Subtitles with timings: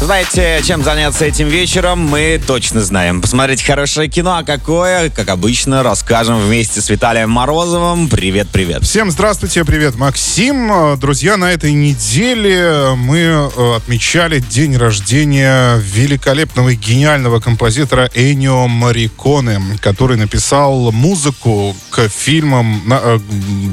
[0.00, 3.22] Знаете, чем заняться этим вечером, мы точно знаем.
[3.22, 8.08] Посмотреть хорошее кино, а какое, как обычно, расскажем вместе с Виталием Морозовым.
[8.08, 8.82] Привет-привет.
[8.82, 10.98] Всем здравствуйте, привет, Максим.
[10.98, 19.60] Друзья, на этой неделе мы э, отмечали день рождения великолепного и гениального композитора Энио Мариконе,
[19.80, 23.18] который написал музыку к фильмам, э,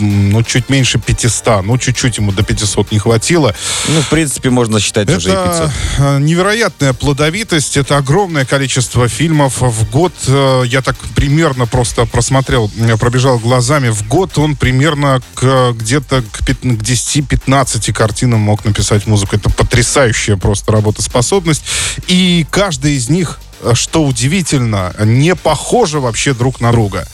[0.00, 3.54] ну, чуть меньше 500, ну, чуть-чуть ему до 500 не хватило.
[3.86, 6.15] Ну, в принципе, можно считать Это уже и 500.
[6.18, 10.12] Невероятная плодовитость, это огромное количество фильмов в год.
[10.26, 13.88] Э, Я так примерно просто просмотрел, пробежал глазами.
[13.88, 19.36] В год он примерно к, где-то к, к 10-15 картинам мог написать музыку.
[19.36, 21.62] Это потрясающая просто работоспособность.
[22.06, 27.06] И каждый из них э, что удивительно, не похожи вообще друг на друга.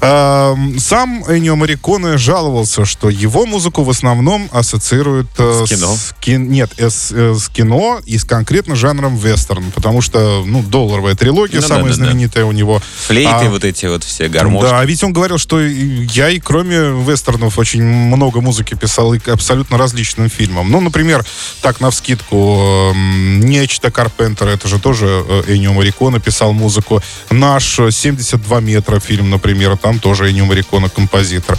[0.00, 5.96] Эм, Сам Энио Мариконе жаловался, что его музыку в основном ассоциируют э, С кино?
[6.20, 10.62] ки- нет, э, с, э, с кино и с конкретно жанром вестерн, потому что, ну,
[10.62, 11.94] долларовая трилогия Ну да, самая да, да.
[11.96, 12.80] знаменитая у него.
[13.08, 14.70] Флейты А, вот эти вот все, гармошки.
[14.70, 19.18] Да, а ведь он говорил, что я и кроме вестернов очень много музыки писал и
[19.18, 20.70] к абсолютно различным фильмам.
[20.70, 21.24] Ну, например,
[21.60, 25.06] так, навскидку, эм, «Нечто» Карпентера, это же тоже
[25.48, 27.02] Энио Мариконе писал музыку.
[27.30, 31.58] «Наш» э, 72 метра фильм, например, там тоже Энио Мариконе композитор.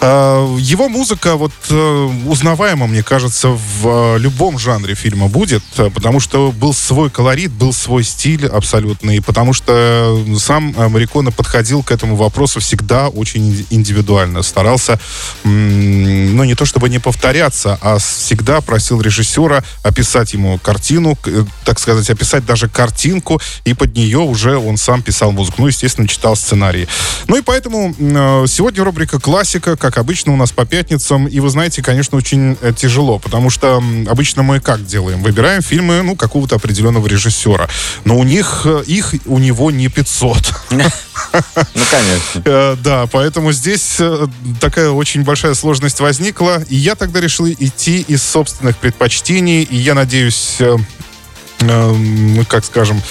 [0.00, 5.90] Э, Его музыка вот э, узнаваема, мне кажется, в э, любом жанре фильма будет, э,
[5.90, 11.90] потому что был свой колорит, был свой стиль абсолютный, потому что сам Мариконе подходил к
[11.90, 15.00] этому вопросу всегда очень инди- индивидуально, старался,
[15.42, 21.18] ну, не то чтобы не повторяться, а всегда просил режиссера описать ему картину,
[21.64, 25.62] так сказать, описать даже картинку, и под нее уже он сам писал музыку.
[25.62, 26.86] Ну, естественно, читал сценарии.
[27.26, 31.26] Ну и поэтому м, э, сегодня рубрика «Классика», как обычно, у нас по пятницам.
[31.26, 35.22] И вы знаете, конечно, очень э, тяжело, потому что обычно мы как делаем?
[35.22, 37.68] Выбираем фильмы, ну, какого-то определенного режиссера.
[38.04, 40.54] Но у них, э, их у него не 500.
[41.74, 42.76] Ну, конечно.
[42.82, 43.98] Да, поэтому здесь
[44.60, 46.62] такая очень большая сложность возникла.
[46.68, 49.62] И я тогда решил идти из собственных предпочтений.
[49.62, 50.76] И я надеюсь, э,
[51.60, 53.02] э, ну, как скажем,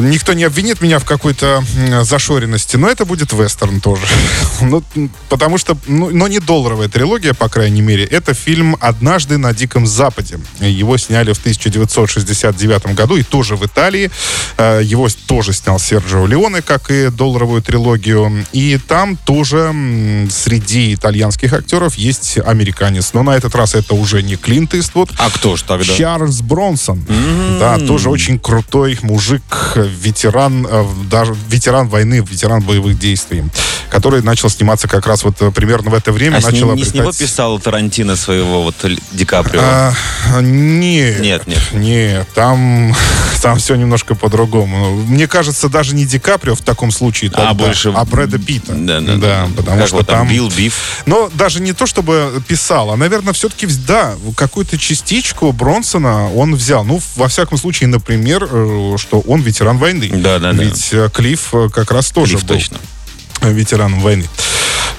[0.00, 1.64] Никто не обвинит меня в какой-то
[2.02, 4.02] зашоренности, но это будет вестерн тоже.
[4.60, 4.82] Ну,
[5.28, 8.04] потому что, ну, но не долларовая трилогия, по крайней мере.
[8.04, 10.40] Это фильм «Однажды на Диком Западе».
[10.60, 14.10] Его сняли в 1969 году и тоже в Италии.
[14.56, 18.44] Э, Его тоже снял Серджио Леоне, как и долларовую трилогию.
[18.52, 19.72] И там тоже
[20.30, 23.12] среди итальянских актеров есть американец.
[23.12, 25.84] Но на этот раз это уже не Клинт Иствуд, А кто ж тогда?
[25.84, 27.06] Чарльз Бронсон.
[27.60, 29.42] Да, тоже очень крутой мужик,
[29.82, 33.44] ветеран, э, даже ветеран войны, ветеран боевых действий,
[33.88, 36.36] который начал сниматься как раз вот э, примерно в это время.
[36.36, 38.74] А с начал ним- не с него писал Тарантино своего вот
[39.12, 39.60] Ди Каприо?
[39.62, 39.92] А,
[40.40, 41.20] нет.
[41.20, 41.62] Нет, нет.
[41.72, 42.94] Нет, там,
[43.42, 44.96] там все немножко по-другому.
[45.04, 48.74] Мне кажется, даже не Ди Каприо в таком случае, А тогда, больше- а Брэда Питта.
[48.74, 49.48] Да, да, да.
[49.56, 50.28] потому Как что вот там там...
[50.28, 51.02] Билл Биф.
[51.06, 56.84] Но даже не то, чтобы писал, а, наверное, все-таки, да, какую-то частичку Бронсона он взял.
[56.84, 60.10] Ну, во всяком случае, например, э, что он ветеран войны.
[60.12, 60.62] Да, да, да.
[60.64, 62.78] Ведь э, Клифф как раз тоже Клифф был точно.
[63.42, 64.24] Ветераном войны.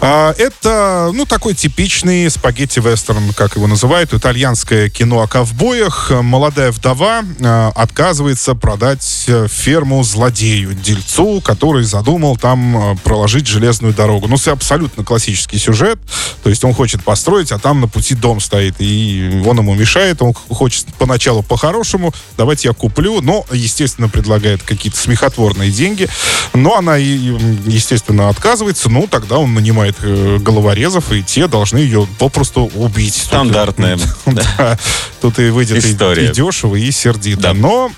[0.01, 6.11] А, это, ну, такой типичный спагетти-вестерн, как его называют, итальянское кино о ковбоях.
[6.21, 13.93] Молодая вдова э, отказывается продать э, ферму злодею, дельцу, который задумал там э, проложить железную
[13.93, 14.27] дорогу.
[14.27, 15.99] Ну, это абсолютно классический сюжет.
[16.43, 20.21] То есть он хочет построить, а там на пути дом стоит, и он ему мешает.
[20.21, 26.07] Он хочет поначалу по-хорошему, давайте я куплю, но, естественно, предлагает какие-то смехотворные деньги.
[26.53, 28.89] Но она, естественно, отказывается.
[28.89, 33.15] Ну, тогда он нанимает э, головорезов, и те должны ее попросту убить.
[33.15, 34.77] Стандартная, э, да,
[35.21, 37.41] Тут и выйдет и- дешево, и сердито.
[37.41, 37.53] Да.
[37.53, 37.91] Но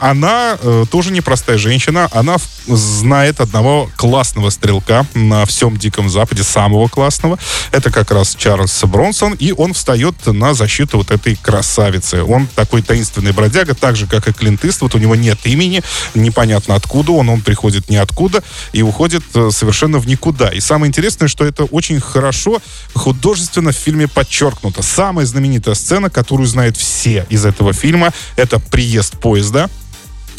[0.00, 2.08] она э, тоже непростая женщина.
[2.12, 2.36] Она
[2.66, 7.38] знает одного классного стрелка на всем Диком Западе, самого классного.
[7.72, 12.22] Это как раз Чарльз Бронсон, и он встает на защиту вот этой красавицы.
[12.22, 14.94] Он такой таинственный бродяга, так же, как и Клинт Иствуд.
[14.94, 15.82] У него нет имени,
[16.14, 20.50] непонятно откуда он, он приходит ниоткуда и уходит совершенно в никуда.
[20.50, 22.62] И самое интересное, что это очень хорошо
[22.94, 24.82] художественно в фильме подчеркнуто.
[24.82, 29.68] Самая знаменитая сцена, которую знают все из этого фильма, это приезд поезда.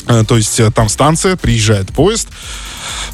[0.08, 2.30] Э, То есть э, там станция, приезжает поезд,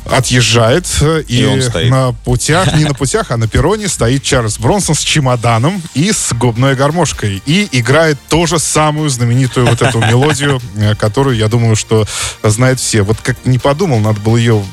[0.06, 1.92] отъезжает, э, и, И он стоит.
[1.92, 6.32] на путях, не на путях, а на перроне стоит Чарльз Бронсон с чемоданом и с
[6.34, 7.42] губной гармошкой.
[7.46, 10.62] И играет тоже самую знаменитую вот эту мелодию,
[10.98, 12.06] которую, я думаю, что
[12.44, 13.02] знают все.
[13.02, 14.64] Вот как не подумал, надо было ее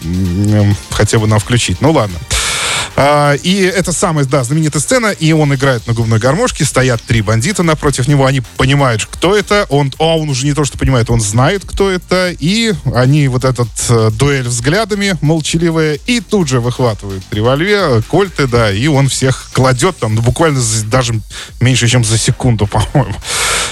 [0.90, 1.80] хотя бы нам включить.
[1.80, 2.18] Ну ладно.
[3.02, 7.22] А, и это самая, да, знаменитая сцена, и он играет на губной гармошке, стоят три
[7.22, 11.08] бандита напротив него, они понимают, кто это, он, а он уже не то, что понимает,
[11.08, 16.60] он знает, кто это, и они вот этот э, дуэль взглядами молчаливая, и тут же
[16.60, 20.60] выхватывают револьвер, кольты, да, и он всех кладет там, ну, буквально
[20.90, 21.14] даже
[21.58, 23.16] меньше, чем за секунду, по-моему.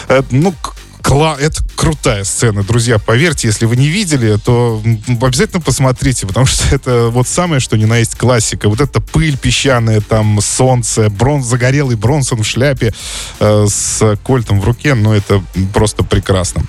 [0.08, 0.54] Это, ну,
[1.02, 1.36] Кла...
[1.40, 2.98] Это крутая сцена, друзья.
[2.98, 4.82] Поверьте, если вы не видели, то
[5.22, 8.68] обязательно посмотрите, потому что это вот самое, что ни на есть классика.
[8.68, 12.92] Вот эта пыль песчаная, там солнце, бронз, загорелый Бронсон в шляпе
[13.38, 15.40] э, с кольтом в руке, ну это
[15.72, 16.64] просто прекрасно.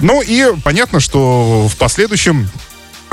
[0.00, 2.48] Ну и понятно, что в последующем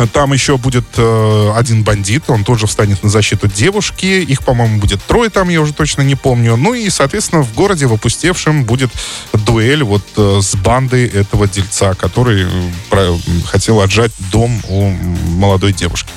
[0.08, 4.06] там еще будет э, один бандит, он тоже встанет на защиту девушки.
[4.06, 6.56] Их, по-моему, будет трое там, я уже точно не помню.
[6.56, 8.92] Ну и, соответственно, в городе, в опустевшем, будет
[9.34, 12.48] дуэль вот э, с бандой этого дельца, который
[12.92, 16.12] э, хотел отжать дом у молодой девушки.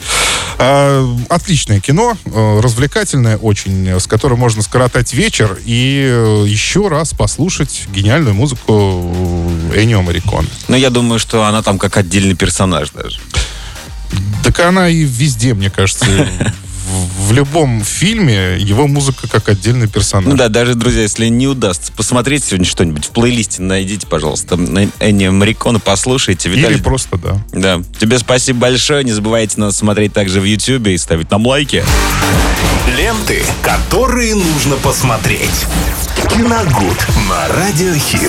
[0.59, 6.89] А, Отличное кино, э, развлекательное очень, э, с которым можно скоротать вечер и э, еще
[6.89, 9.13] раз послушать гениальную музыку
[9.73, 10.49] э, Эннио Мариконе.
[10.69, 13.19] Но я думаю, что она там как отдельный персонаж даже.
[14.55, 16.07] Так она и везде, мне кажется.
[17.19, 20.27] В, любом фильме его музыка как отдельный персонаж.
[20.27, 24.57] Ну да, даже, друзья, если не удастся посмотреть сегодня что-нибудь в плейлисте, найдите, пожалуйста,
[25.01, 26.51] Энни Марикона, послушайте.
[26.51, 27.45] Или Виталий, просто, да.
[27.53, 27.83] да.
[27.99, 29.03] Тебе спасибо большое.
[29.03, 31.83] Не забывайте нас смотреть также в Ютьюбе и ставить нам лайки.
[32.97, 35.67] Ленты, которые нужно посмотреть.
[36.31, 38.21] Киногуд на радиохит.